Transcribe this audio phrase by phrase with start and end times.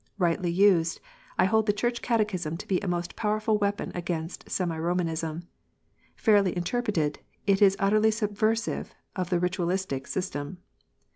[0.17, 0.99] Rightly used,
[1.37, 5.43] I hold the Church Catechism to be a most powerful weapon against semi Romanism.
[6.15, 10.57] Fairly interpreted, it is utterly subversive of the" Ritualistic" system.